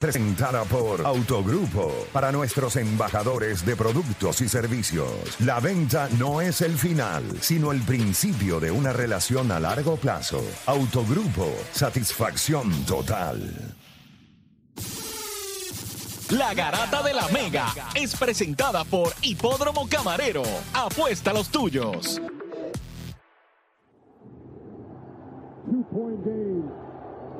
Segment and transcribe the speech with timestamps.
[0.00, 5.10] Presentada por Autogrupo para nuestros embajadores de productos y servicios.
[5.40, 10.42] La venta no es el final, sino el principio de una relación a largo plazo.
[10.64, 13.76] Autogrupo, satisfacción total.
[16.30, 20.44] La Garata de la Mega es presentada por Hipódromo Camarero.
[20.72, 22.18] Apuesta a los tuyos.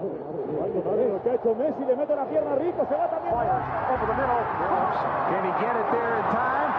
[0.01, 3.35] Messi le mete la pierna rico, se va también.
[3.35, 6.73] Can he get it there in time?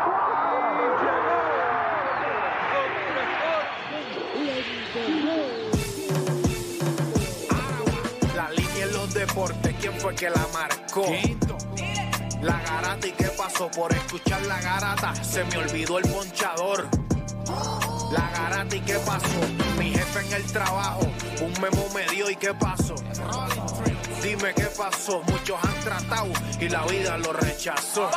[8.36, 11.06] La línea en los deportes, ¿quién fue que la marcó?
[12.42, 16.88] La garata y qué pasó por escuchar la garata, se me olvidó el ponchador.
[18.12, 19.40] La garata y qué pasó,
[19.80, 21.02] mi jefe en el trabajo,
[21.42, 22.96] un memo me dio y qué pasó.
[24.22, 26.28] Dime qué pasó, muchos han tratado
[26.60, 28.10] y la vida lo rechazó.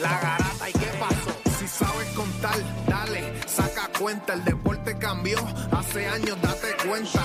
[0.00, 5.38] La garata y qué pasó, si sabes contar, dale, saca cuenta, el deporte cambió,
[5.72, 7.24] hace años date cuenta,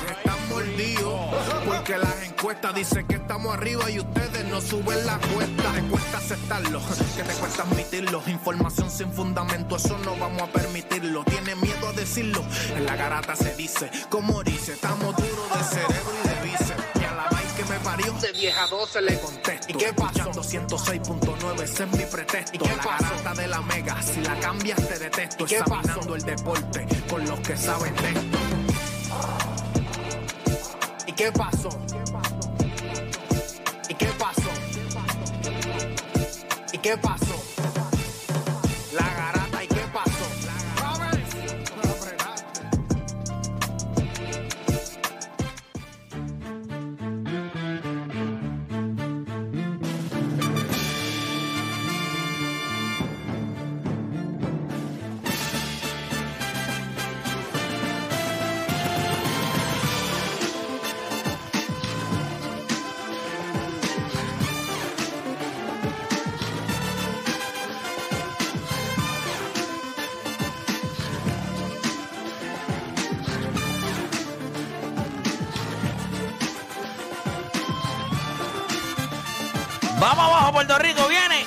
[0.65, 1.19] mordidos,
[1.65, 6.17] porque las encuestas dicen que estamos arriba y ustedes no suben la cuesta, te cuesta
[6.17, 6.81] aceptarlo,
[7.15, 11.93] que te cuesta admitirlo, información sin fundamento, eso no vamos a permitirlo, tiene miedo a
[11.93, 12.43] decirlo,
[12.75, 17.03] en la garata se dice, como dice, estamos duros de cerebro y de bíceps, y
[17.03, 20.31] a la vaina que me parió, de vieja 12 le contesto, ¿y qué pasó?
[20.31, 24.87] 206.9, ese es mi pretexto, ¿y qué la garata de la mega, si la cambias
[24.87, 29.54] te detesto, ¿Y qué examinando el deporte con los que saben de esto.
[31.15, 31.69] ¿Y qué pasó?
[33.87, 34.49] ¿Y qué pasó?
[36.73, 37.34] ¿Y qué pasó?
[79.99, 81.45] Vamos abajo, Puerto Rico, viene.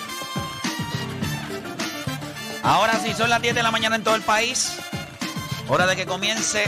[2.63, 4.79] Ahora sí, son las 10 de la mañana en todo el país.
[5.69, 6.65] Hora de que comience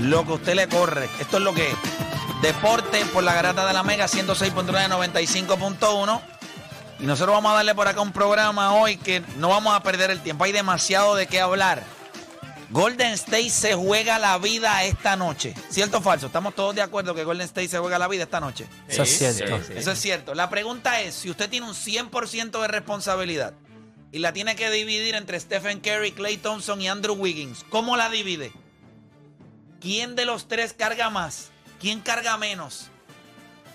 [0.00, 1.08] lo que usted le corre.
[1.20, 1.76] Esto es lo que es.
[2.42, 6.20] Deporte por la garata de la Mega 106.9 95.1.
[7.00, 10.10] Y nosotros vamos a darle por acá un programa hoy que no vamos a perder
[10.10, 10.44] el tiempo.
[10.44, 11.82] Hay demasiado de qué hablar.
[12.74, 15.54] Golden State se juega la vida esta noche.
[15.70, 16.26] ¿Cierto o falso?
[16.26, 18.66] ¿Estamos todos de acuerdo que Golden State se juega la vida esta noche?
[18.88, 19.60] Eso es cierto.
[19.72, 20.34] Eso es cierto.
[20.34, 23.54] La pregunta es, si usted tiene un 100% de responsabilidad
[24.10, 28.10] y la tiene que dividir entre Stephen Curry, Clay Thompson y Andrew Wiggins, ¿cómo la
[28.10, 28.50] divide?
[29.80, 31.50] ¿Quién de los tres carga más?
[31.78, 32.88] ¿Quién carga menos?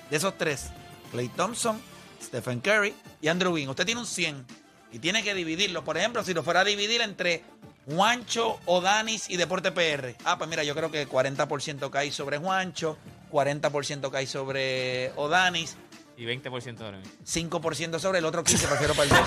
[0.09, 0.71] De esos tres,
[1.13, 1.79] Clay Thompson,
[2.21, 3.69] Stephen Curry y Andrew Wiggins.
[3.69, 4.45] Usted tiene un 100
[4.91, 5.85] y tiene que dividirlo.
[5.85, 7.45] Por ejemplo, si lo fuera a dividir entre
[7.89, 10.16] Juancho, Odanis y Deporte PR.
[10.23, 12.97] Ah, pues mira, yo creo que 40% cae sobre Juancho,
[13.31, 15.75] 40% cae sobre Odanis,
[16.17, 17.13] Y 20% ahora mismo.
[17.25, 19.17] 5% sobre el otro 15%, prefiero perder.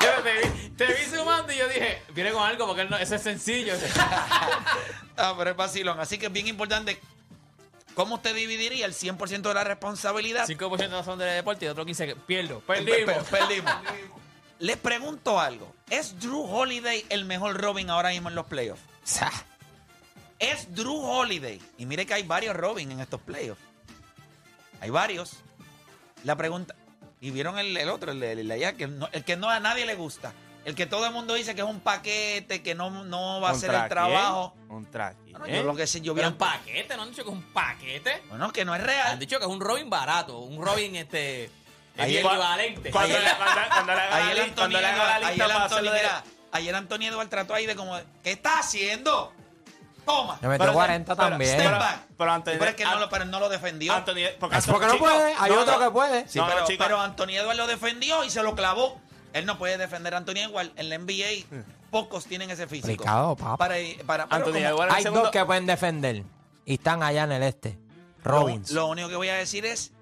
[0.00, 3.14] Yo te vi, te vi sumando y yo dije, viene con algo porque no- eso
[3.14, 3.74] es sencillo.
[5.16, 6.00] ah, pero es vacilón.
[6.00, 6.98] Así que es bien importante.
[7.94, 10.46] ¿Cómo usted dividiría el 100% de la responsabilidad?
[10.48, 12.60] 5% son de deporte y otro 15% que pierdo.
[12.60, 13.24] Pe- Perdimos.
[13.24, 13.72] pe- Perdimos.
[14.58, 15.73] Les pregunto algo.
[15.90, 18.82] ¿Es Drew Holiday el mejor Robin ahora mismo en los playoffs?
[20.38, 21.60] Es Drew Holiday.
[21.78, 23.60] Y mire que hay varios Robin en estos playoffs.
[24.80, 25.38] Hay varios.
[26.24, 26.74] La pregunta.
[27.20, 29.86] Y vieron el, el otro, el de allá, que no- el que no a nadie
[29.86, 30.32] le gusta.
[30.64, 33.52] El que todo el mundo dice que es un paquete, que no, no va a
[33.52, 34.54] hacer el trabajo.
[34.70, 35.16] Un track.
[35.32, 37.42] Bueno, yo lo que sé, yo vi un paquete, ¿no han dicho que es un
[37.52, 38.22] paquete?
[38.30, 39.18] Bueno, que no es Han real.
[39.18, 41.50] dicho que es un Robin barato, un Robin este
[41.98, 42.90] Ayer- equivalente.
[42.90, 45.92] Cuando, Ayer- cuando, la Ayer cuando Antonio, le haga la ayer lista para hacerlo Antonio,
[45.92, 49.32] de- mira, ayer Antonio Eduardo trató ahí de como, ¿qué está haciendo?
[50.04, 50.38] Toma.
[50.42, 51.50] Le metió Pero- 40 pero- también.
[51.52, 52.00] Step pero- back.
[52.18, 53.94] pero Antonio- Pero es que no lo, pero no lo defendió.
[54.04, 55.34] Porque Es porque no chico, puede.
[55.38, 55.84] Hay no, otro no.
[55.84, 56.28] que puede.
[56.28, 59.00] Sí, No, pero, pero Antonio Eduardo lo defendió y se lo clavó.
[59.32, 60.72] Él no puede defender a Antonio Eduardo.
[60.76, 61.46] En la NBA,
[61.90, 62.88] pocos tienen ese físico.
[62.88, 63.56] Complicado, papá.
[63.56, 63.74] Para,
[64.06, 66.22] para, pero Anthony como- Hay segundo- dos que pueden defender.
[66.66, 67.78] Y están allá en el este.
[68.24, 68.70] lo, Robbins.
[68.72, 69.92] lo único que voy a decir es,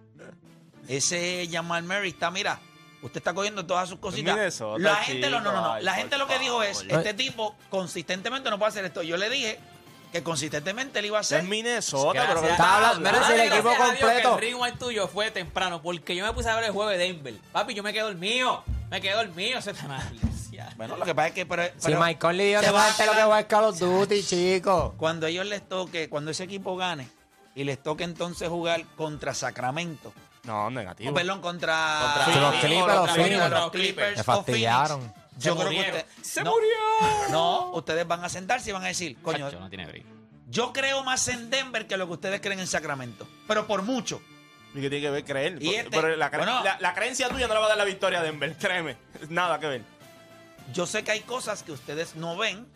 [0.97, 2.59] ese Jamal Murray está, mira,
[3.03, 4.35] usted está cogiendo todas sus cositas.
[4.35, 5.69] Minnesota, La gente, lo, no, no, no.
[5.75, 9.03] chico, La ay, gente lo que dijo es, este tipo consistentemente no puede hacer esto.
[9.03, 9.59] Yo le dije
[10.13, 11.45] que consistentemente él iba a Es hacer.
[11.45, 12.41] Minnesota, Gracias.
[12.41, 16.25] pero Está hablando- el equipo Dios completo- Que el rewind tuyo fue temprano, porque yo
[16.27, 17.35] me puse a ver el juego de Denver.
[17.53, 18.63] Papi, yo me quedo el mío.
[18.91, 19.59] Me quedo el mío.
[19.59, 20.03] Ese está mal.
[20.77, 22.73] Bueno, lo que pasa es que pero, Si pero Mike Conley y yo se te
[22.73, 24.95] va a lo que va a Call of Duty, chico.
[24.99, 27.09] cuando ellos les toque, cuando ese equipo gane
[27.55, 30.13] y les toque entonces jugar contra Sacramento,
[30.45, 31.15] No, negativo.
[31.15, 33.51] perdón, contra, Contra Sí, los Clippers, los contra Phoenix.
[33.51, 35.15] los Clippers Se o fastidiaron.
[35.39, 36.69] Yo creo que usted- ¡Se no, murió!
[37.31, 40.05] No, ustedes van a sentarse y van a decir, coño, no tiene
[40.49, 44.21] yo creo más en Denver que lo que ustedes creen en Sacramento, pero por mucho.
[44.75, 45.63] ¿Y qué tiene que ver creer?
[45.63, 46.63] Y este- pero la, cre- bueno.
[46.63, 48.97] la- la creencia tuya no le va a dar la victoria a Denver, créeme.
[49.31, 49.83] Nada que ver.
[50.75, 52.67] Yo sé que hay cosas que ustedes no ven.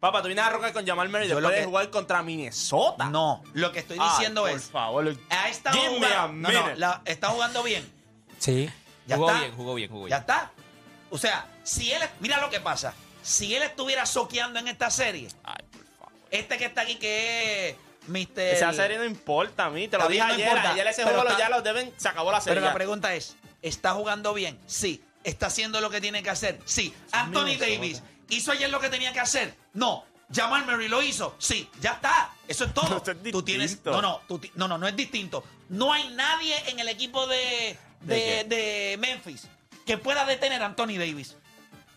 [0.00, 2.22] Papá, tú vienes a rocar con Jamal Murray Yo después lo de que- jugar contra
[2.22, 3.10] Minnesota.
[3.10, 5.14] No, lo que estoy Ay, diciendo por es, favor.
[5.50, 6.80] Estado Give me a jugando, no, no, minute.
[6.80, 7.90] la- está jugando bien.
[8.38, 8.70] Sí.
[9.06, 9.40] Ya jugó está.
[9.40, 10.20] bien, jugó bien, jugó Ya bien.
[10.20, 10.50] está.
[11.10, 12.94] O sea, si él, mira lo que pasa.
[13.22, 16.12] Si él estuviera soqueando en esta serie, Ay, por favor.
[16.30, 17.76] este que está aquí que es
[18.08, 18.40] Mr.
[18.40, 20.46] Esa serie no importa a mí, te lo Está dije bien, no ayer.
[20.48, 22.54] importa, ayer ese pero juego lo- está- ya lo deben, se acabó la serie.
[22.54, 22.74] Pero la ya.
[22.74, 24.58] pregunta es, ¿está jugando bien?
[24.66, 25.02] Sí.
[25.22, 26.58] ¿Está haciendo lo que tiene que hacer?
[26.64, 26.94] Sí.
[27.12, 27.56] Anthony.
[27.58, 29.54] Davis, ¿hizo ayer lo que tenía que hacer?
[29.74, 30.04] No.
[30.32, 31.34] Jamal Murray lo hizo.
[31.38, 32.30] Sí, ya está.
[32.46, 32.96] Eso es todo.
[33.02, 35.42] Eso es tú tienes, no, no, tú ti- no, no, no es distinto.
[35.68, 39.46] No hay nadie en el equipo de, de, ¿De de Memphis
[39.86, 41.36] que pueda detener a Anthony Davis.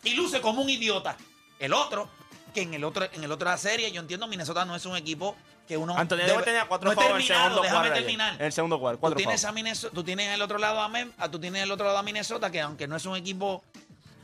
[0.04, 1.16] Y luce como un idiota.
[1.60, 2.10] El otro,
[2.54, 5.36] que en el otro, en el otra serie, yo entiendo, Minnesota no es un equipo
[5.68, 5.96] que uno.
[5.98, 8.34] Anthony debe- Davis tenía cuatro no en el segundo déjame terminar.
[8.36, 11.14] En el segundo cuarto, Tú tienes, a Minnesota, tú tienes el otro lado a Mem-
[11.20, 13.64] a- tú tienes el otro lado a Minnesota, que aunque no es un equipo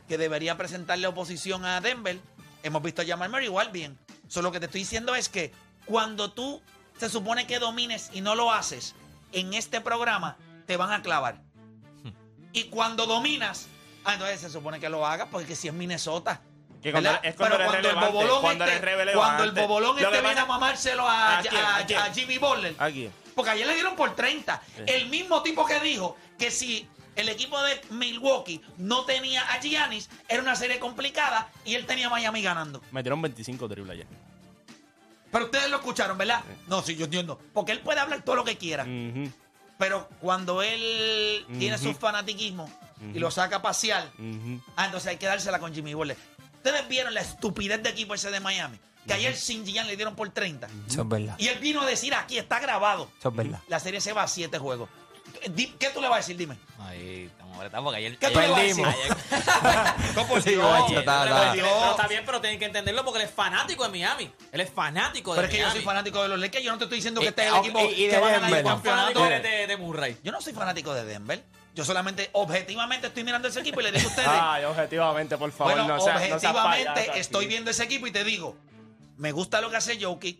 [0.08, 2.18] que debería presentarle oposición a Denver,
[2.62, 3.98] hemos visto a Jamal Murray igual bien.
[4.28, 5.52] Solo lo que te estoy diciendo es que
[5.86, 6.62] cuando tú
[6.98, 8.94] se supone que domines y no lo haces
[9.32, 10.36] en este programa,
[10.66, 11.40] te van a clavar.
[12.52, 13.68] Y cuando dominas,
[14.04, 16.40] ah, entonces se supone que lo hagas porque si es Minnesota.
[16.82, 17.24] Que cuando- ¿verdad?
[17.26, 20.42] es cuando Pero eres cuando el bobolón cuando este, cuando el bobolón este viene pasa-
[20.42, 21.40] a mamárselo a, ¿A
[21.78, 22.74] a- Jimmy Butler.
[22.78, 23.10] Aquí.
[23.34, 24.60] Porque ayer le dieron por 30.
[24.86, 26.88] El mismo tipo que dijo que si
[27.20, 32.08] el equipo de Milwaukee no tenía a Giannis, era una serie complicada y él tenía
[32.08, 32.82] a Miami ganando.
[32.90, 34.06] Metieron 25 triples ayer.
[35.30, 36.42] Pero ustedes lo escucharon, ¿verdad?
[36.66, 37.40] No, sí, yo entiendo.
[37.52, 38.86] Porque él puede hablar todo lo que quiera.
[39.78, 42.70] Pero cuando él tiene su fanatiquismo
[43.14, 44.10] y lo saca a pasear,
[44.76, 46.16] ah, entonces hay que dársela con Jimmy Butler.
[46.56, 48.78] Ustedes vieron la estupidez de equipo ese de Miami.
[49.06, 50.68] Que ayer sin Gian le dieron por 30.
[50.86, 51.34] Eso es verdad.
[51.38, 53.10] Y él vino a decir aquí, está grabado.
[53.18, 53.60] Eso es verdad.
[53.68, 54.90] La serie se va a siete juegos.
[55.40, 56.36] ¿Qué tú le vas a decir?
[56.36, 56.56] Dime.
[56.80, 58.18] Ahí estamos apretados porque ayer.
[58.18, 58.86] ¿Qué tú le vas a decir?
[60.14, 60.64] No, por Dios.
[60.98, 63.90] está- está- pero- pero está bien, pero tienen que entenderlo porque él es fanático de
[63.90, 64.30] Miami.
[64.52, 66.64] Él es fanático de Pero es que yo soy fanático de los Lakers.
[66.64, 68.28] Yo no te estoy diciendo que este es el equipo y- y que de va
[68.28, 68.62] a ganar el Denver.
[68.64, 69.46] ¿Cuán fanático campeonato.
[69.48, 70.16] eres de, de Murray?
[70.22, 71.44] Yo no soy fanático de Denver.
[71.74, 74.28] Yo solamente, objetivamente, estoy mirando ese equipo y le digo a ustedes.
[74.32, 77.20] Ay, objetivamente, por favor, bueno, no seas no seas objetivamente payaso aquí.
[77.20, 78.56] estoy viendo ese equipo y te digo,
[79.16, 80.38] me gusta lo que hace Jokic.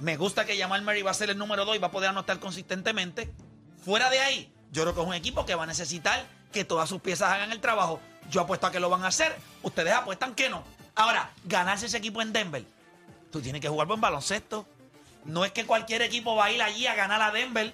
[0.00, 2.10] Me gusta que Jamal Murray va a ser el número 2 y va a poder
[2.10, 3.32] anotar consistentemente.
[3.86, 6.88] Fuera de ahí, yo creo que es un equipo que va a necesitar que todas
[6.88, 8.00] sus piezas hagan el trabajo.
[8.28, 9.36] Yo apuesto a que lo van a hacer.
[9.62, 10.64] Ustedes apuestan que no.
[10.96, 12.64] Ahora, ganarse ese equipo en Denver,
[13.30, 14.66] tú tienes que jugar buen baloncesto.
[15.24, 17.72] No es que cualquier equipo va a ir allí a ganar a Denver.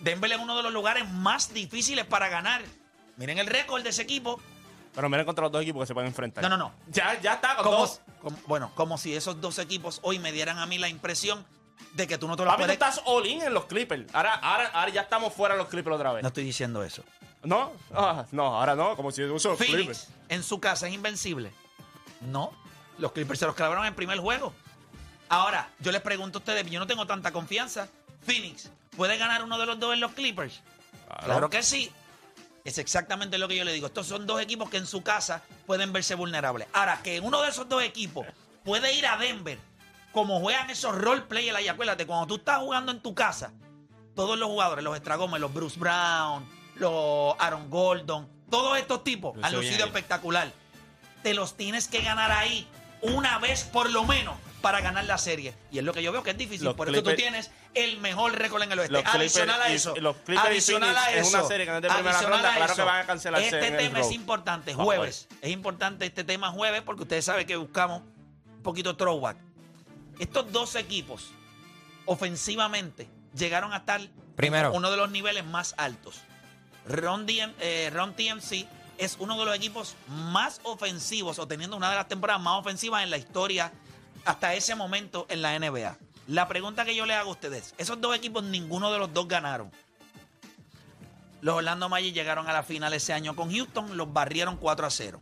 [0.00, 2.62] Denver es uno de los lugares más difíciles para ganar.
[3.16, 4.40] Miren el récord de ese equipo.
[4.96, 6.42] Pero miren contra los dos equipos que se pueden enfrentar.
[6.42, 6.72] No, no, no.
[6.88, 8.00] Ya, ya está, con Como, dos.
[8.20, 11.46] como- bueno, como si esos dos equipos hoy me dieran a mí la impresión
[11.92, 12.74] de que tú no te lo Papi, tú puedes...
[12.74, 14.12] estás all in en los Clippers.
[14.14, 16.22] Ahora, ahora, ahora ya estamos fuera de los Clippers otra vez.
[16.22, 17.02] No estoy diciendo eso.
[17.42, 17.72] ¿No?
[17.94, 20.08] Ah, no, ahora no, como si uso los Phoenix Clippers.
[20.28, 21.52] en su casa es invencible.
[22.22, 22.52] No.
[22.98, 24.52] Los Clippers se los clavaron en el primer juego.
[25.28, 27.88] Ahora, yo les pregunto a ustedes, yo no tengo tanta confianza.
[28.24, 30.60] Phoenix, ¿puede ganar uno de los dos en los Clippers?
[31.24, 31.90] Claro, que sí.
[32.64, 33.88] Es exactamente lo que yo le digo.
[33.88, 36.66] Estos son dos equipos que en su casa pueden verse vulnerables.
[36.72, 38.26] Ahora, que uno de esos dos equipos
[38.64, 39.58] puede ir a Denver,
[40.14, 43.52] como juegan esos roleplayers ahí, acuérdate, cuando tú estás jugando en tu casa,
[44.14, 49.52] todos los jugadores, los Estragómez, los Bruce Brown, los Aaron Gordon, todos estos tipos han
[49.52, 50.52] lucido espectacular.
[51.24, 52.66] Te los tienes que ganar ahí
[53.02, 55.54] una vez por lo menos para ganar la serie.
[55.72, 56.64] Y es lo que yo veo que es difícil.
[56.64, 59.02] Los por eso tú tienes el mejor récord en el oeste.
[59.04, 59.94] Adicional a y- eso.
[59.96, 61.38] los adicional a Phoenix es eso.
[61.38, 63.06] una serie que no es de primera adicional ronda, a claro eso, que van a
[63.06, 64.12] cancelarse Este tema es road.
[64.12, 64.74] importante.
[64.74, 65.28] Jueves.
[65.42, 68.02] Es importante este tema jueves porque ustedes saben que buscamos
[68.56, 69.36] un poquito throwback.
[70.18, 71.30] Estos dos equipos
[72.06, 74.00] ofensivamente llegaron a estar
[74.36, 74.72] Primero.
[74.72, 76.20] uno de los niveles más altos.
[76.86, 78.66] Ron, DM eh, Ron TMC
[78.98, 83.02] es uno de los equipos más ofensivos o teniendo una de las temporadas más ofensivas
[83.02, 83.72] en la historia
[84.24, 85.96] hasta ese momento en la NBA.
[86.28, 89.28] La pregunta que yo le hago a ustedes, esos dos equipos ninguno de los dos
[89.28, 89.70] ganaron.
[91.40, 94.90] Los Orlando Magic llegaron a la final ese año con Houston, los barrieron 4 a
[94.90, 95.20] 0.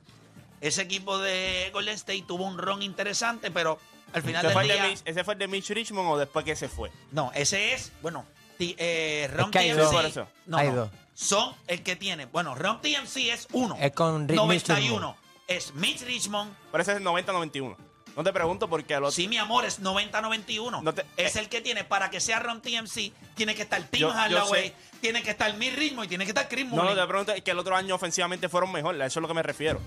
[0.61, 3.81] Ese equipo de Golden State tuvo un ron interesante, pero
[4.13, 4.87] Al final ¿Ese del fue, el de día.
[4.89, 6.91] Mitch, ¿Ese fue el de Mitch Richmond o después que se fue?
[7.13, 8.25] No, ese es, bueno,
[8.59, 9.79] ti- eh, Ron que hay TMC.
[9.81, 9.93] dos.
[9.95, 10.29] Por eso.
[10.47, 10.91] No, Hay no, dos.
[11.15, 12.27] Son el que tiene.
[12.27, 13.77] Bueno, Ron TMC es uno.
[13.81, 15.17] Es con Rick 91.
[15.49, 16.55] Es Mitch Richmond.
[16.71, 17.77] Pero ese es 90-91.
[18.15, 19.11] No te pregunto porque el otro...
[19.13, 20.83] Sí, mi amor, es 90-91.
[20.83, 21.41] No te- es eh.
[21.41, 24.69] el que tiene, para que sea Ron TMC, tiene que estar Tim Yo- yo Hardaway,
[24.69, 24.75] sé.
[25.01, 26.97] tiene que estar Mitch Richmond y tiene que estar Chris No, no, Mullin.
[26.99, 29.01] te pregunto es que el otro año ofensivamente fueron mejor.
[29.01, 29.81] A eso es lo que me refiero.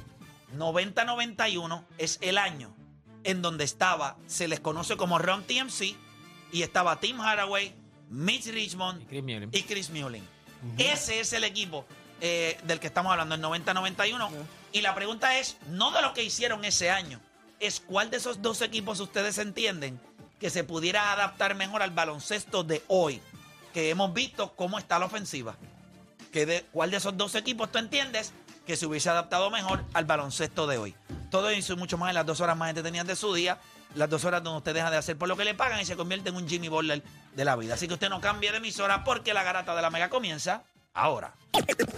[0.58, 2.74] 90-91 es el año
[3.25, 5.96] en donde estaba, se les conoce como Ron TMC,
[6.51, 7.74] y estaba Tim Hardaway,
[8.10, 9.50] Mitch Richmond Y Chris Mullin.
[9.51, 10.24] y Chris Mullin.
[10.77, 11.86] Ese es el equipo
[12.22, 14.29] eh, del que estamos hablando, el 90-91.
[14.72, 17.20] Y la pregunta es, no de lo que hicieron ese año,
[17.60, 20.00] es cuál de esos dos equipos ustedes entienden
[20.39, 23.22] que se pudiera adaptar mejor al baloncesto de hoy,
[23.74, 25.55] que hemos visto cómo está la ofensiva.
[26.32, 28.34] Que de, ¿Cuál de esos dos equipos tú entiendes
[28.65, 30.95] que se hubiese adaptado mejor al baloncesto de hoy?
[31.29, 33.57] Todo eso y mucho más en las dos horas más entretenidas de su día,
[33.95, 35.95] las dos horas donde usted deja de hacer por lo que le pagan y se
[35.95, 37.03] convierte en un Jimmy Butler
[37.36, 37.75] de la vida.
[37.75, 41.34] Así que usted no cambie de emisora porque la garata de la mega comienza ahora.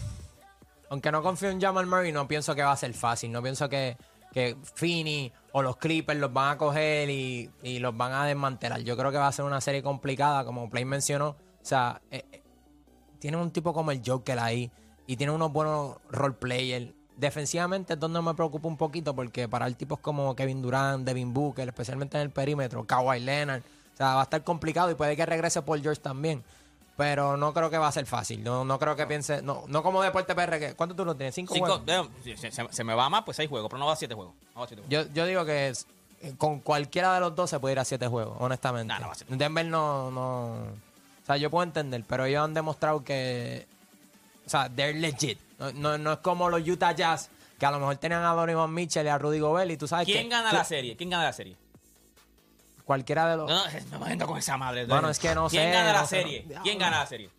[0.89, 3.31] aunque no confío en Jamal Murray, no pienso que va a ser fácil.
[3.31, 3.97] No pienso que,
[4.33, 8.81] que Finney o los Clippers los van a coger y, y los van a desmantelar.
[8.81, 11.29] Yo creo que va a ser una serie complicada, como Play mencionó.
[11.29, 12.43] O sea, eh, eh,
[13.19, 14.71] tiene un tipo como el Joker ahí
[15.05, 16.91] y tiene unos buenos role players.
[17.15, 21.31] Defensivamente es donde me preocupa un poquito porque para el tipos como Kevin Durant, Devin
[21.31, 25.15] Booker, especialmente en el perímetro, Kawhi Leonard, o sea, va a estar complicado y puede
[25.15, 26.43] que regrese Paul George también.
[26.95, 28.43] Pero no creo que va a ser fácil.
[28.43, 29.41] No, no creo que piense.
[29.41, 30.59] No, no como Deporte PR.
[30.59, 31.33] Que, ¿Cuánto tú lo tienes?
[31.33, 32.07] ¿Cinco, Cinco, juegos?
[32.25, 33.67] eh, se, me va más, pues seis juegos.
[33.69, 34.35] Pero no va a siete juegos.
[34.53, 35.07] No va a siete juegos.
[35.07, 35.87] Yo, yo digo que es-
[36.21, 38.87] eh, con cualquiera de los dos se puede ir a siete juegos, honestamente.
[38.93, 39.27] Nah, no va a ser.
[39.27, 40.45] Denver no, no.
[40.53, 43.65] O sea, yo puedo entender, pero ellos han demostrado que.
[44.45, 45.39] O sea, they're legit.
[45.57, 48.71] No, no, no es como los Utah Jazz, que a lo mejor tenían a Donovan
[48.73, 50.29] Mitchell y a Rudy Gobert, y tú sabes ¿Quién que.
[50.29, 50.95] gana tú- la serie?
[50.95, 51.55] ¿Quién gana la serie?
[52.85, 53.49] Cualquiera de los.
[53.49, 54.85] No, no, no me con esa madre.
[54.85, 56.45] Bueno, es que no ¿Quién sé, gana la no sé, serie?
[56.49, 57.29] no- ¿Quién gana la serie?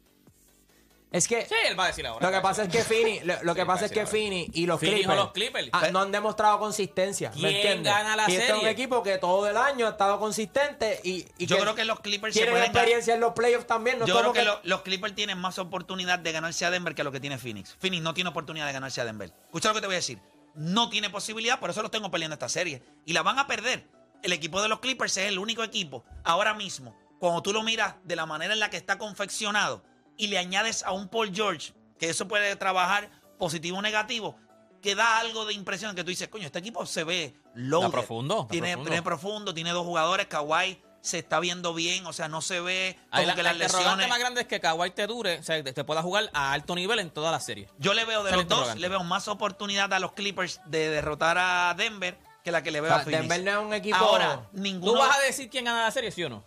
[1.13, 1.47] Es que.
[1.47, 2.27] Sí, él va a decir ahora.
[2.29, 4.05] Lo que pasa es que Finney, lo, lo que pasa es que.
[4.05, 5.69] Finney y los o Clippers, los Clippers.
[5.73, 7.31] ah, no han demostrado consistencia.
[7.31, 7.93] ¿me ¿Quién entiendes?
[7.93, 8.71] gana la y este es un serie?
[8.73, 12.35] equipo que todo el año ha estado consistente y, y Yo creo que los Clippers
[12.35, 14.01] se tienen ganar- experiencia en los playoffs también.
[14.01, 17.05] No Yo creo que, lo- los Clippers tienen más oportunidad de ganarse a Denver que
[17.05, 17.77] lo que tiene Phoenix.
[17.79, 19.31] Phoenix no tiene oportunidad de ganarse a Denver.
[19.45, 20.19] Escucha lo que te voy a decir.
[20.57, 22.83] No tiene posibilidad, por eso los tengo peleando esta serie.
[23.07, 23.87] Y la van a perder.
[24.25, 27.97] El equipo de los Clippers es el único equipo ahora mismo, cuando tú lo miras
[28.05, 29.85] de la manera en la que está confeccionado
[30.17, 34.39] y le añades a un Paul George, que eso puede trabajar positivo o negativo,
[34.81, 37.91] que da algo de impresión que tú dices, coño, este equipo se ve low.
[37.91, 38.91] Profundo, está Tiene, profundo.
[38.91, 42.99] tiene profundo, tiene dos jugadores, Kawhi se está viendo bien, o sea, no se ve
[43.11, 44.09] Ahí como la, que la las interrogante lesiones...
[44.09, 46.75] más grande es que Kawhi te dure, o sea, te, te pueda jugar a alto
[46.75, 47.69] nivel en toda la serie.
[47.79, 50.89] Yo le veo de los la dos, le veo más oportunidad a los Clippers de
[50.89, 53.21] derrotar a Denver que la que le O veo sea, a Phoenix.
[53.23, 53.97] Denver no es un equipo.
[53.97, 54.99] Ahora, ¿Tú ninguno...
[54.99, 56.45] vas a decir quién gana la serie, sí o no?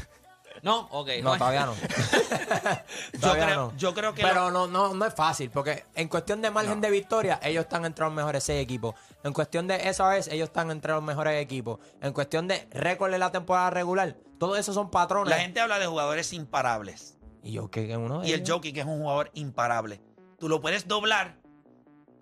[0.62, 1.10] no, ok.
[1.22, 1.74] No, todavía no.
[3.12, 3.76] yo, Todavía creo, no.
[3.76, 4.22] yo creo que...
[4.22, 7.84] Pero no, no, no es fácil, porque en cuestión de margen de victoria, ellos están
[7.84, 8.94] entre los mejores seis equipos.
[9.24, 11.80] En cuestión de SRS, ellos están entre los mejores equipos.
[12.00, 15.28] En cuestión de récord de la temporada regular, todos esos son patrones.
[15.28, 17.18] la gente habla de jugadores imparables.
[17.42, 18.42] Y yo, que uno de Y el?
[18.48, 20.00] Jockey, que es un jugador imparable.
[20.38, 21.36] Tú lo puedes doblar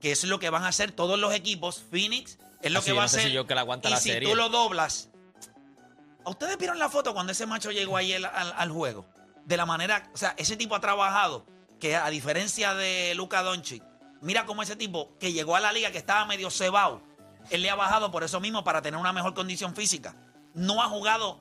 [0.01, 1.83] que es lo que van a hacer todos los equipos.
[1.91, 3.23] Phoenix es lo Así, que va no a hacer.
[3.23, 4.29] si yo que la aguanta y la si serie.
[4.29, 5.11] tú lo doblas.
[6.25, 9.07] ¿A ¿Ustedes vieron la foto cuando ese macho llegó ahí al, al- al juego?
[9.45, 11.45] De la manera, o sea, ese tipo ha trabajado,
[11.79, 13.83] que a diferencia de Luka Doncic,
[14.23, 17.03] mira cómo ese tipo que llegó a la liga que estaba medio cebado,
[17.51, 20.15] él le ha bajado por eso mismo para tener una mejor condición física.
[20.55, 21.41] No ha jugado,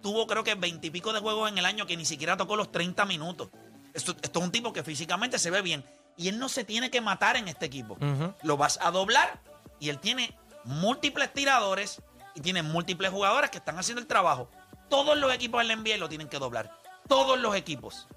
[0.00, 3.04] tuvo creo que veintipico de juegos en el año que ni siquiera tocó los 30
[3.06, 3.48] minutos.
[3.94, 5.84] Esto, esto es un tipo que físicamente se ve bien.
[6.16, 7.96] Y él no se tiene que matar en este equipo.
[8.44, 9.40] Lo vas a doblar
[9.80, 12.02] y él tiene múltiples tiradores
[12.34, 14.50] y tiene múltiples jugadores que están haciendo el trabajo.
[14.88, 16.78] Todos los equipos del NBA lo tienen que doblar.
[17.08, 18.08] Todos los equipos.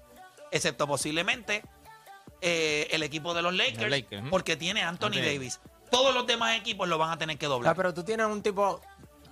[0.50, 1.62] Excepto posiblemente
[2.40, 5.20] eh, el equipo de los Lakers, porque tiene Anthony.
[5.20, 5.60] Davis.
[5.90, 7.74] Todos los demás equipos lo van a tener que doblar.
[7.74, 8.62] sea, pero tú tienes un tipo.
[8.62, 8.80] O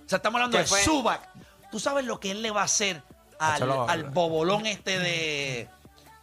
[0.09, 0.83] sea, estamos hablando ¿Qué de?
[0.83, 1.29] Zubac.
[1.71, 3.03] ¿Tú sabes lo que él le va a hacer
[3.39, 5.69] al, bobolón este de...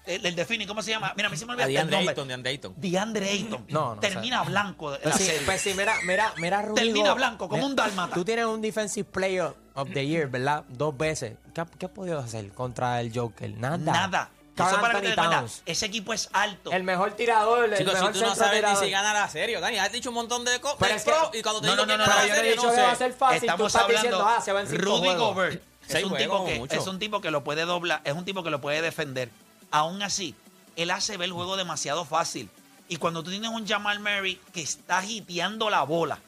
[0.06, 1.12] El, el de Phoenix, ¿cómo se llama?
[1.16, 1.98] Mira, a mí se me olvida A el nombre.
[2.10, 2.74] Ayton, DeAndre Ayton.
[2.76, 3.66] DeAndre Ayton.
[3.68, 5.40] No, no, Termina blanco de la Pues sí, serie.
[5.46, 8.14] pues sí, mira, mira, mira, Rudy Termina blanco, como Mira, un dálmata.
[8.14, 10.64] Tú tienes un Defensive Player of the Year, ¿verdad?
[10.68, 11.36] Dos veces.
[11.54, 13.50] ¿Qué, qué has podido hacer contra el Joker?
[13.56, 13.78] Nada.
[13.78, 14.30] Nada.
[14.56, 15.62] Eso para que te Towns.
[15.66, 16.70] Ese equipo es alto.
[16.70, 19.78] El mejor tirador, el Chicos, si tú no sabes ni si gana la serie, Dani,
[19.78, 20.76] has dicho un montón de cosas.
[20.78, 22.50] Pero es que- y cuando te No, digo no, no, gana no, no he serie,
[22.52, 23.40] dicho no que va a ser fácil.
[23.40, 25.14] tú Estamos estás hablando diciendo, ah, se va en Rudy.
[25.14, 25.62] Gobert.
[25.88, 26.76] Es un, tipo que, mucho.
[26.76, 29.28] es un tipo que lo puede doblar, es un tipo que lo puede defender.
[29.74, 30.36] Aún así,
[30.76, 32.48] él hace ver el juego demasiado fácil.
[32.88, 36.20] Y cuando tú tienes un Jamal Murray que está hiteando la bola,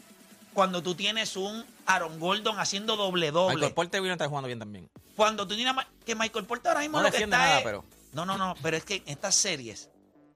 [0.53, 4.59] cuando tú tienes un Aaron Gordon haciendo doble doble, Michael Porter Williams está jugando bien
[4.59, 4.89] también.
[5.15, 5.73] cuando tú tienes
[6.05, 8.55] que Michael Porter ahora mismo No lo que está nada, es- pero- No, no, no,
[8.63, 9.91] pero es que en estas series,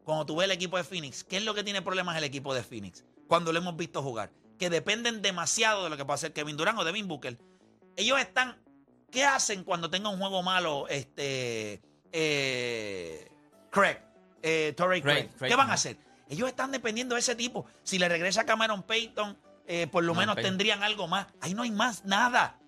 [0.04, 2.54] cuando tú ves el equipo de Phoenix, ¿qué es lo que tiene problemas el equipo
[2.54, 3.02] de Phoenix?
[3.26, 4.30] Cuando lo hemos visto jugar.
[4.58, 7.38] Que dependen demasiado de lo que puede hacer Kevin Durant o Devin Booker.
[7.96, 8.56] Ellos están...
[9.10, 11.80] ¿Qué hacen cuando tenga un juego malo este...
[12.12, 13.28] Eh,
[13.70, 13.98] Craig?
[14.42, 15.30] Eh, Torrey Craig, Craig.
[15.38, 15.96] Craig, ¿Qué van a hacer?
[16.28, 17.66] Ellos están dependiendo de ese tipo.
[17.82, 19.36] Si le regresa Cameron Payton,
[19.66, 20.50] eh, por lo No, menos Payton.
[20.52, 21.26] tendrían algo más.
[21.40, 22.58] Ahí no hay más nada.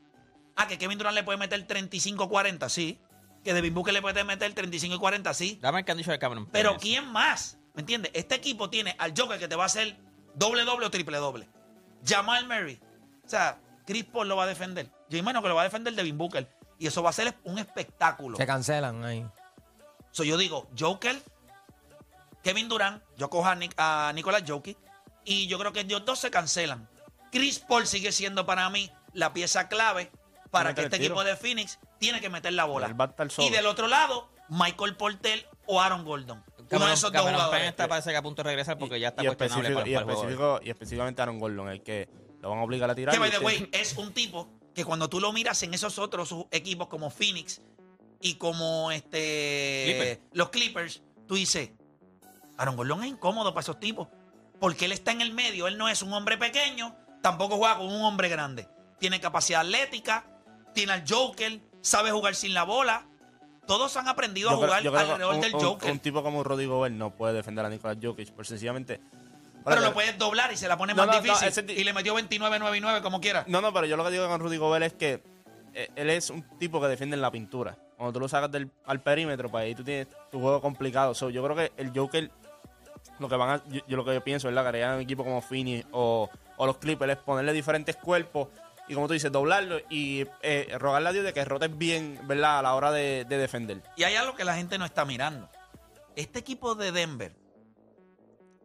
[0.56, 2.98] Ah, que Kevin Durant le puede meter 35-40, sí.
[3.44, 5.58] Que Devin Booker le puede meter 35 y 40, sí.
[5.62, 6.46] Dame el que han dicho de Cameron.
[6.46, 6.82] Pero Pérez.
[6.82, 7.58] ¿quién más?
[7.74, 8.10] ¿Me entiendes?
[8.14, 9.96] Este equipo tiene al Joker que te va a hacer
[10.34, 11.48] doble doble o triple doble.
[12.04, 12.78] Jamal Murray.
[13.24, 14.90] O sea, Chris Paul lo va a defender.
[15.08, 16.48] Yo imagino que lo va a defender Devin Booker.
[16.82, 18.36] Y eso va a ser un espectáculo.
[18.36, 19.24] Se cancelan ahí.
[20.10, 21.16] So, yo digo, Joker,
[22.42, 24.76] Kevin Durant, yo cojo a, Nic- a Nicolás Jokic
[25.24, 26.88] y yo creo que ellos dos se cancelan.
[27.30, 30.10] Chris Paul sigue siendo para mí la pieza clave
[30.50, 31.14] para que este tiro.
[31.14, 32.92] equipo de Phoenix tiene que meter la bola.
[33.38, 36.44] Y del otro lado, Michael Porter o Aaron Gordon.
[36.68, 37.68] Uno de esos dos Cameron Payne jugadores.
[37.68, 39.94] está parece que a punto de regresar porque ya está y, cuestionable específico, para, y,
[39.94, 40.20] para el juego.
[40.22, 42.08] específico, y específicamente Aaron Gordon, el que
[42.40, 43.14] lo van a obligar a tirar.
[43.14, 45.98] Que, by y the way, es un tipo que cuando tú lo miras en esos
[45.98, 47.60] otros equipos como Phoenix
[48.20, 50.20] y como este Clippers.
[50.32, 51.70] los Clippers, tú dices,
[52.56, 54.08] Aaron Gordon es incómodo para esos tipos.
[54.60, 57.86] Porque él está en el medio, él no es un hombre pequeño, tampoco juega con
[57.88, 58.68] un hombre grande.
[59.00, 60.24] Tiene capacidad atlética,
[60.72, 63.06] tiene al Joker, sabe jugar sin la bola.
[63.66, 65.90] Todos han aprendido a Yo creo- jugar yo creo que alrededor un, del Joker.
[65.90, 69.00] un tipo como Rudy Gobert no puede defender a Nicolás Jokic, por sencillamente.
[69.64, 71.48] Pero lo puedes doblar y se la pone No, más no, no, difícil.
[71.48, 73.44] ese ti- y le metió 29-9-9 como quiera.
[73.46, 75.22] No, no, pero yo lo que digo con Rudy Gobert es que
[75.74, 77.76] eh, él es un tipo que defiende en la pintura.
[77.96, 81.14] Cuando tú lo sacas del, al perímetro, pues ahí tú tienes tu juego complicado.
[81.14, 82.30] So, yo creo que el Joker,
[83.18, 84.62] lo que van a, yo, yo lo que yo pienso, ¿verdad?
[84.64, 88.48] Que harían un equipo como Phoenix o, o los Clippers es ponerle diferentes cuerpos
[88.88, 92.58] y, como tú dices, doblarlo y eh, rogarle a Dios de que roten bien, ¿verdad?
[92.58, 93.80] A la hora de, de defender.
[93.96, 95.48] Y hay algo que la gente no está mirando.
[96.16, 97.32] Este equipo de Denver,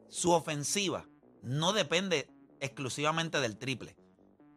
[0.09, 1.05] su ofensiva
[1.41, 3.95] no depende exclusivamente del triple.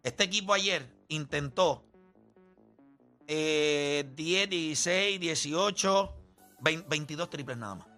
[0.03, 1.85] Este equipo ayer intentó
[3.27, 6.15] eh, 10, 16, 18,
[6.61, 7.89] 20 22 triples nada más.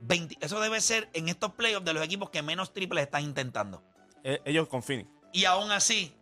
[0.00, 3.82] 20 eso debe ser en estos playoffs de los equipos que menos triples están intentando.
[4.24, 5.08] Eh, ellos con Phoenix.
[5.32, 6.14] Y aún así,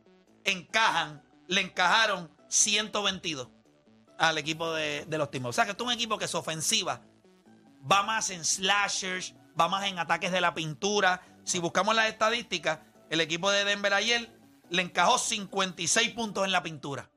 [0.45, 3.49] encajan, le encajaron 122
[4.19, 5.55] al equipo de, de los Timberwolves.
[5.55, 7.03] O sea, que es un equipo que su ofensiva
[7.91, 11.23] va más en slashers, va más en ataques de la pintura.
[11.45, 14.31] Si buscamos las estadísticas, el equipo de Denver ayer
[14.71, 17.11] le encajó 56 puntos en la pintura.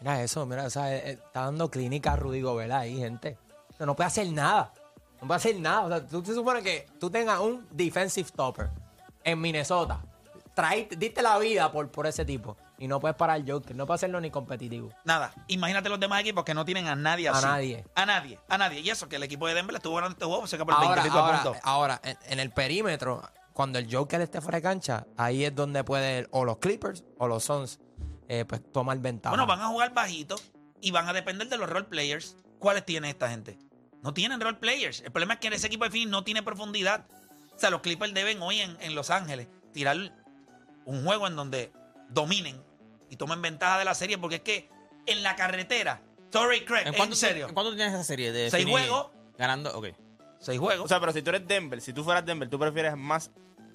[0.00, 3.38] Mira eso, mira, o sea, eh, eh, está dando clínica a Rudy Gobert ahí, gente.
[3.72, 4.72] O sea, no puede hacer nada.
[5.20, 5.82] No puede hacer nada.
[5.82, 8.70] O sea, tú te supone que tú tengas un defensive stopper
[9.22, 10.02] en Minnesota.
[10.54, 12.56] Trae, diste la vida por, por ese tipo.
[12.80, 13.76] Y no puedes parar el Joker.
[13.76, 14.88] No puede hacerlo ni competitivo.
[15.04, 17.46] Nada, imagínate los demás equipos que no tienen a nadie A así.
[17.46, 17.84] nadie.
[17.94, 18.80] A nadie, a nadie.
[18.80, 21.00] Y eso que el equipo de Denver estuvo ganando este juego, se por Ahora, 20
[21.00, 21.62] y pico ahora, puntos.
[21.62, 25.84] ahora en, en el perímetro, cuando el Joker esté fuera de cancha, ahí es donde
[25.84, 27.78] puede o los Clippers o los Suns
[28.28, 29.30] eh, pues tomar ventaja.
[29.30, 30.36] Bueno, van a jugar bajito
[30.80, 32.36] y van a depender de los role players.
[32.58, 33.58] ¿Cuáles tiene esta gente?
[34.02, 35.02] No tienen role players.
[35.02, 37.04] El problema es que en ese equipo de Phoenix no tiene profundidad.
[37.52, 39.98] O O sea, los Clippers deben hoy en, en Los Ángeles tirar
[40.86, 41.72] un juego en donde
[42.08, 42.62] dominen
[43.10, 44.68] y tomen ventaja de la serie, porque es que
[45.06, 46.00] en la carretera,
[46.32, 48.32] sorry Craig, ¿En serio, ¿En cuánto tienes esa serie?
[48.32, 49.08] De Seis juegos.
[49.36, 49.88] Ganando, ok.
[50.38, 52.96] seis juegos, O sea, pero si tú eres Denver, si tú fueras Denver, tú prefieres
[52.96, 53.30] más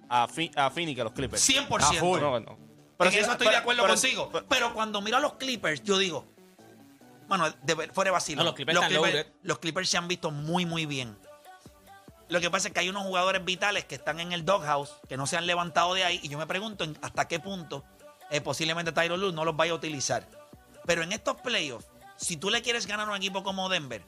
[0.10, 1.48] a, Fi- a Phoenix que a los Clippers.
[1.50, 2.20] 100%.
[2.22, 2.58] No, no.
[3.06, 4.30] en si- eso estoy pero- de acuerdo pero- contigo.
[4.32, 6.26] pero- Pero, cuando miro a los Clippers, yo digo,
[7.28, 8.40] bueno, de, fuera de vacilo.
[8.40, 9.28] No, los Clippers están loaded.
[9.44, 11.18] los Clippers se han visto muy, muy bien.
[12.28, 15.18] Lo que pasa es que hay unos jugadores vitales que están en el doghouse, que
[15.18, 17.84] no se han levantado de ahí, y yo me pregunto hasta qué punto
[18.32, 20.28] eh, posiblemente Tyron Lue no los vaya a utilizar.
[20.86, 24.04] Pero en estos playoffs, si tú le quieres ganar a un equipo como Denver,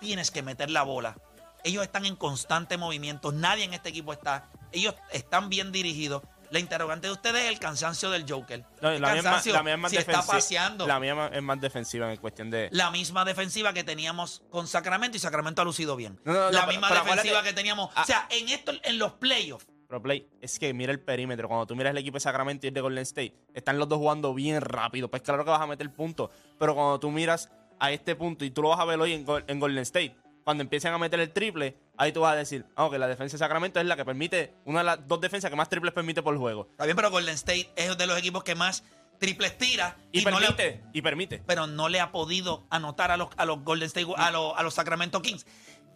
[0.00, 1.16] tienes que meter la bola.
[1.64, 3.32] Ellos están en constante movimiento.
[3.32, 4.48] Nadie en este equipo está.
[4.72, 6.22] Ellos están bien dirigidos.
[6.50, 8.64] La interrogante de ustedes es el cansancio del Joker.
[8.80, 10.34] No, El la, mía es más, cansancio, la si está defensiva.
[10.34, 10.86] paseando.
[10.86, 12.70] La mía es más defensiva en cuestión de.
[12.72, 16.18] La misma defensiva que teníamos con Sacramento y Sacramento ha lucido bien.
[16.24, 17.90] No, no, no, la misma pero defensiva que teníamos.
[17.94, 18.02] Ah.
[18.02, 21.48] o sea, en esto, en los playoffs, Pro Play, es que mira el perímetro.
[21.48, 23.96] Cuando tú miras el equipo de Sacramento y el de Golden State, están los dos
[23.98, 25.08] jugando bien rápido.
[25.10, 26.30] Pues claro que vas a meter puntos.
[26.58, 29.24] Pero cuando tú miras a este punto y tú lo vas a ver hoy en,
[29.24, 32.66] Gol- en Golden State, cuando empiezan a meter el triple, ahí tú vas a decir,
[32.76, 35.50] ah, ok, la defensa de Sacramento es la que permite, una de las dos defensas
[35.50, 36.68] que más triples permite por juego.
[36.70, 38.84] está bien, pero Golden State es de los equipos que más
[39.18, 41.42] triples tira Y, no le ha- permite, y permite.
[41.46, 44.62] pero no le ha podido anotar a los, a los Golden State, a los, a
[44.62, 45.46] los Sacramento Kings.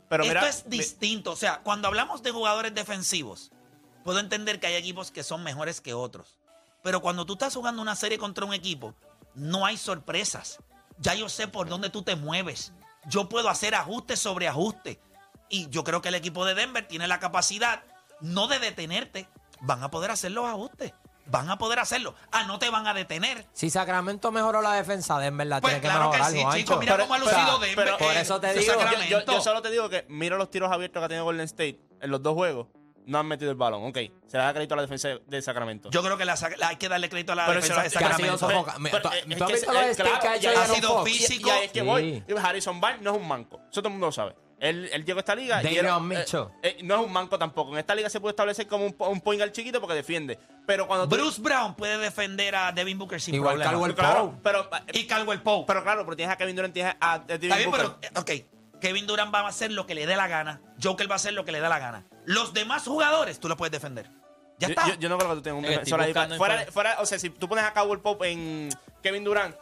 [0.08, 1.32] Pero Esto mira, es distinto.
[1.32, 3.50] O sea, cuando hablamos de jugadores defensivos,
[4.04, 6.38] puedo entender que hay equipos que son mejores que otros.
[6.82, 8.94] Pero cuando tú estás jugando una serie contra un equipo,
[9.34, 10.58] no hay sorpresas.
[10.98, 12.72] Ya yo sé por dónde tú te mueves.
[13.06, 15.00] Yo puedo hacer ajuste sobre ajuste.
[15.48, 17.82] Y yo creo que el equipo de Denver tiene la capacidad
[18.20, 19.28] no de detenerte.
[19.60, 20.92] Van a poder hacer los ajustes.
[21.26, 22.14] Van a poder hacerlo.
[22.32, 23.46] Ah, no te van a detener.
[23.52, 26.58] Si Sacramento mejoró la defensa, Denver la Pues tiene que claro que mejorar, sí, Juancho.
[26.58, 26.78] chicos.
[26.80, 27.84] Mira Pero- cómo ha pero- lucido Denver.
[27.84, 29.32] pero- por eh, eso te digo, yo- yo, Sacramento.
[29.32, 32.10] yo solo te digo que miro los tiros abiertos que ha tenido Golden State en
[32.10, 32.66] los dos juegos.
[33.06, 33.84] No han metido el balón.
[33.84, 35.90] Ok, se le da crédito a la defensa de Sacramento.
[35.90, 36.36] Yo creo que la
[36.66, 38.46] hay que darle crédito a la Pero defensa de Sacramento.
[38.46, 41.48] Pero, ¿tú- eh, eh, ha sido físico.
[41.48, 41.86] Y ahí es que Sí.
[41.86, 42.24] voy.
[42.42, 43.60] Harrison Barnes no es un manco.
[43.70, 44.34] Eso todo el mundo lo sabe.
[44.60, 46.24] Él, él llegó a esta liga y era- eh,
[46.62, 47.72] eh, no es un manco tampoco.
[47.72, 50.38] En esta liga se puede establecer como un, un point guard chiquito porque defiende.
[50.64, 53.72] Pero cuando tú- Bruce Brown puede defender a Devin Booker sin Igual problema.
[53.72, 54.38] Caldwell claro, Pope.
[54.44, 55.64] pero, y Caldwell Pope.
[55.66, 57.90] pero claro, pero tienes a Kevin Durant, tienes a, a Devin Está bien, Booker.
[58.00, 58.46] pero, eh, ok.
[58.82, 60.60] Kevin Durant va a hacer lo que le dé la gana.
[60.82, 62.04] Joker va a hacer lo que le dé la gana.
[62.26, 64.10] Los demás jugadores tú los puedes defender.
[64.58, 64.88] Ya yo, está.
[64.88, 66.66] yo- yo no creo que tú tengas un defensor ahí.
[66.70, 68.68] Fuera, o sea, si tú pones a Caldwell Pope en
[69.02, 69.56] Kevin Durant,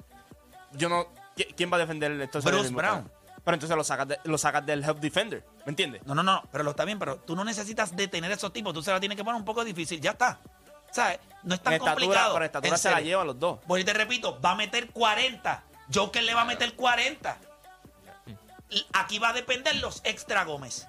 [0.73, 1.07] yo no.
[1.37, 2.51] ¿qui- ¿Quién va a defender entonces?
[2.51, 2.71] Bruce?
[2.71, 3.11] Brown.
[3.45, 5.45] Pero entonces lo sacas, de- lo sacas del help defender.
[5.65, 6.03] ¿Me entiendes?
[6.07, 6.43] No, no, no.
[6.53, 8.75] Pero lo está bien, pero tú no necesitas detener a esos tipos.
[8.75, 10.01] Tú se la tienes que poner un poco difícil.
[10.01, 10.39] Ya está.
[10.91, 11.21] ¿Sabes?
[11.45, 12.33] No es tan En estatura, complicado.
[12.35, 13.09] pero estatura En se la serio.
[13.11, 13.61] lleva a los dos.
[13.67, 15.63] Pues y te repito, va a meter 40.
[15.95, 17.39] Joker le va a meter 40.
[18.71, 20.87] Y Aquí va a depender los extra Gómez.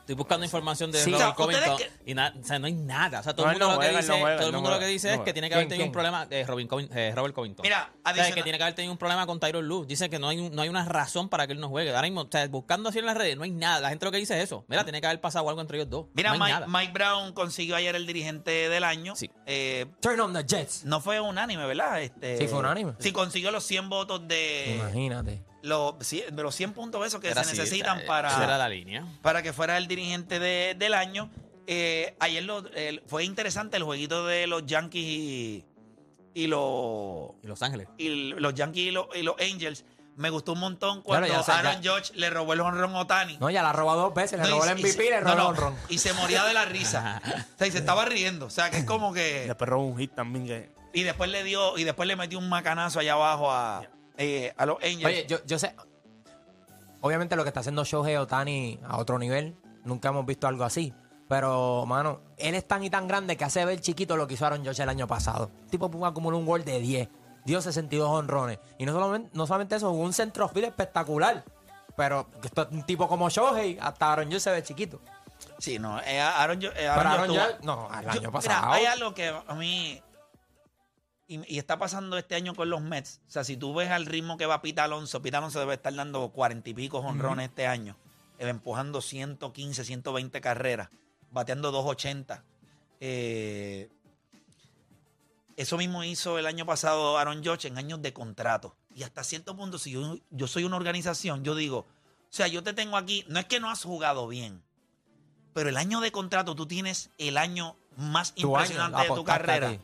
[0.00, 1.12] Estoy buscando información de Sí.
[1.12, 3.20] Robert O sea, Covington ustedes y na- o sea, no hay nada.
[3.20, 4.52] O sea, todo No, el mundo, no lo, que dice, no juega, todo él el
[4.52, 5.92] no mundo lo que juega, dice no es que tiene que haber ¿Quién, tenido un
[5.92, 7.62] problema de Robin Covin- eh, Robert Covington.
[7.62, 9.86] Mira, O sea, que tiene que haber tenido un problema con Tyron Lue.
[9.86, 11.90] Dice que no hay, no hay una razón para que él no juegue.
[11.90, 13.78] Ahora mismo, o sea, buscando así en las redes, no hay nada.
[13.80, 14.64] La gente lo que dice es eso.
[14.66, 16.06] Mira, tiene que haber pasado algo entre ellos dos.
[16.14, 16.66] Mira, no hay Mike, nada.
[16.80, 19.14] Mike Brown consiguió ayer el dirigente del año.
[19.14, 19.30] Sí.
[19.46, 20.84] Eh, Turn on the Jets.
[20.84, 22.02] no fue unánime, ¿verdad?
[22.02, 22.94] Este, Sí, fue unánime.
[22.98, 25.44] Sí, consiguió los 100 votos de Imagínate.
[25.62, 25.94] Los,
[26.32, 29.06] los 100 puntos esos que Era se así, necesitan esa- para, esa era la línea.
[29.22, 31.30] para que fuera el dirigente de- del año.
[31.66, 32.64] Eh, ayer lo-
[33.06, 35.64] fue interesante el jueguito de los Yankees y,
[36.34, 37.88] y los Y Los Ángeles.
[37.98, 39.84] y los Yankees y los, y los Angels.
[40.14, 43.38] Me gustó un montón cuando sé, Aaron George le robó el honrón a Otani.
[43.38, 44.38] No, ya la robó dos veces.
[44.38, 45.74] Le No, y- robó el MVP y le robó no, el ron.
[45.88, 47.22] Y se moría de la risa.
[47.24, 48.44] o sea, y se estaba riendo.
[48.46, 49.44] O sea, que es como que.
[49.46, 50.70] Después robó un hit también que.
[50.92, 53.86] Y después le dio, y después le metió un macanazo allá abajo a,
[54.26, 55.04] eh, a los Angels.
[55.06, 55.74] Oye, yo, yo sé.
[57.00, 59.56] Obviamente lo que está haciendo Shohei Otani a otro nivel.
[59.84, 60.92] Nunca hemos visto algo así.
[61.28, 64.44] Pero, mano, él es tan y tan grande que hace ver chiquito lo que hizo
[64.46, 65.50] Aaron George el año pasado.
[65.64, 67.08] El tipo acumuló un gol de 10.
[67.44, 68.58] Dio 62 honrones.
[68.78, 71.42] Y no solamente, no solamente eso, un centrofield espectacular.
[71.96, 75.00] Pero esto un tipo como Shohei, hasta Aaron George se ve chiquito.
[75.58, 78.20] Sí, no, eh, Aaron, eh, Pero Aaron Aaron George George, tuvo- no, el Yo- año
[78.20, 78.72] mira, pasado.
[78.72, 80.00] hay algo que a mí.
[81.32, 83.20] Y, y está pasando este año con los Mets.
[83.26, 85.94] O sea, si tú ves al ritmo que va Pita Alonso, Pita Alonso debe estar
[85.94, 87.96] dando cuarenta y pico honrones este año.
[88.38, 90.90] eh, empujando 115, 120 carreras.
[91.30, 92.44] Bateando 280.
[93.00, 93.88] Eh,
[95.56, 98.76] eso mismo hizo el año pasado Aaron George en años de contrato.
[98.94, 101.86] Y hasta cierto punto, si yo, yo soy una organización, yo digo, o
[102.34, 104.62] sea, yo te tengo aquí, no es que no has jugado bien,
[105.54, 109.24] pero el año de contrato tú tienes el año más Tu impresionante año, de tu
[109.24, 109.78] carrera.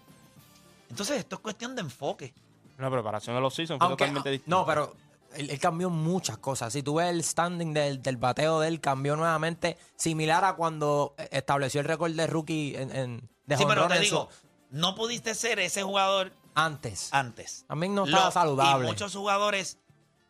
[0.89, 2.35] Entonces esto es cuestión de enfoque.
[2.79, 4.57] La preparación de los seasons fue Aunque, totalmente distinta.
[4.57, 4.95] no, pero
[5.35, 6.73] Él, él cambió muchas cosas.
[6.73, 11.15] Si tú ves el standing del, del bateo de él, cambió nuevamente, similar a cuando
[11.31, 15.35] estableció el récord de rookie en, en- de Sí, pero te digo, su- no pudiste
[15.35, 17.09] ser ese jugador antes.
[17.13, 17.65] antes.
[17.69, 18.87] También no estaba Lo- saludable.
[18.87, 19.79] Y muchos jugadores,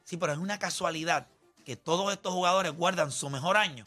[0.05, 1.29] sí, pero es una casualidad
[1.64, 3.87] que todos estos jugadores guardan su mejor año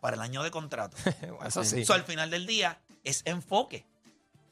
[0.00, 0.96] para el año de contrato.
[1.46, 1.82] Eso sí.
[1.82, 3.86] Eso al final del día es enfoque.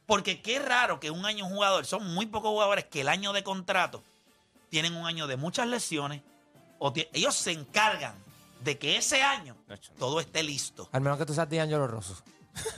[0.09, 3.35] Porque qué raro que un año un jugador, son muy pocos jugadores que el año
[3.35, 4.03] de contrato
[4.71, 6.23] tienen un año de muchas lesiones.
[6.79, 8.15] O ellos se encargan
[8.65, 9.55] de que ese año
[9.99, 10.89] todo esté listo.
[10.93, 12.17] Al menos que tú seas D'Angelo Rosso.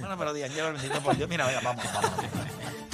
[0.01, 1.29] Bueno, pero D'Angelo, bendito por Dios.
[1.29, 2.90] Mira, venga, vamos, vamos.